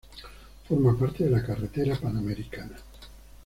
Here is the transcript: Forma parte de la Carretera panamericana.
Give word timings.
Forma 0.67 0.97
parte 0.97 1.25
de 1.25 1.29
la 1.29 1.43
Carretera 1.45 1.95
panamericana. 1.95 2.75